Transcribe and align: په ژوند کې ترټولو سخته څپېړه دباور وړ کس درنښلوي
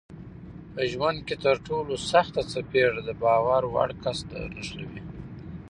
په 0.73 0.81
ژوند 0.91 1.19
کې 1.27 1.35
ترټولو 1.45 1.93
سخته 2.11 2.41
څپېړه 2.51 3.01
دباور 3.07 3.63
وړ 3.73 3.89
کس 4.03 4.17
درنښلوي 4.29 5.01